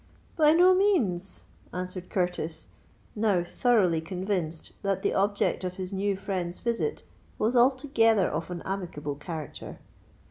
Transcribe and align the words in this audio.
"By 0.35 0.53
no 0.53 0.73
means," 0.73 1.45
answered 1.71 2.09
Curtis, 2.09 2.69
now 3.15 3.43
thoroughly 3.43 4.01
convinced 4.01 4.71
that 4.81 5.03
the 5.03 5.13
object 5.13 5.63
of 5.63 5.77
his 5.77 5.93
new 5.93 6.17
friend's 6.17 6.57
visit 6.57 7.03
was 7.37 7.55
altogether 7.55 8.27
of 8.27 8.49
an 8.49 8.63
amicable 8.63 9.13
character. 9.13 9.77